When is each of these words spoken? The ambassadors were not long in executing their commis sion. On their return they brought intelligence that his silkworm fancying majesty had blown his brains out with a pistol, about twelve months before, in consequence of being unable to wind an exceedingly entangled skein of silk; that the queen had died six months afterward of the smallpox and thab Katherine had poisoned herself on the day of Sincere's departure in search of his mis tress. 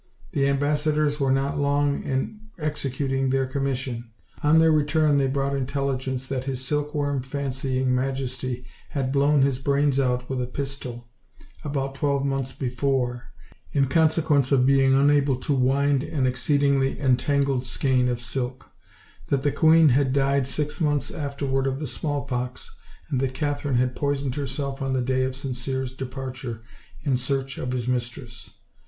The 0.31 0.47
ambassadors 0.47 1.19
were 1.19 1.31
not 1.31 1.59
long 1.59 2.01
in 2.01 2.47
executing 2.57 3.29
their 3.29 3.45
commis 3.45 3.75
sion. 3.77 4.09
On 4.41 4.57
their 4.57 4.71
return 4.71 5.19
they 5.19 5.27
brought 5.27 5.55
intelligence 5.55 6.25
that 6.27 6.45
his 6.45 6.65
silkworm 6.65 7.21
fancying 7.21 7.93
majesty 7.93 8.65
had 8.89 9.11
blown 9.11 9.43
his 9.43 9.59
brains 9.59 9.99
out 9.99 10.27
with 10.27 10.41
a 10.41 10.47
pistol, 10.47 11.07
about 11.63 11.93
twelve 11.93 12.25
months 12.25 12.51
before, 12.51 13.25
in 13.73 13.85
consequence 13.85 14.51
of 14.51 14.65
being 14.65 14.95
unable 14.95 15.35
to 15.41 15.53
wind 15.53 16.01
an 16.01 16.25
exceedingly 16.25 16.99
entangled 16.99 17.67
skein 17.67 18.07
of 18.09 18.19
silk; 18.19 18.71
that 19.27 19.43
the 19.43 19.51
queen 19.51 19.89
had 19.89 20.13
died 20.13 20.47
six 20.47 20.81
months 20.81 21.11
afterward 21.11 21.67
of 21.67 21.77
the 21.77 21.85
smallpox 21.85 22.75
and 23.11 23.21
thab 23.21 23.35
Katherine 23.35 23.75
had 23.77 23.95
poisoned 23.95 24.33
herself 24.33 24.81
on 24.81 24.93
the 24.93 25.01
day 25.03 25.21
of 25.25 25.35
Sincere's 25.35 25.93
departure 25.93 26.63
in 27.03 27.17
search 27.17 27.59
of 27.59 27.71
his 27.71 27.87
mis 27.87 28.09
tress. 28.09 28.57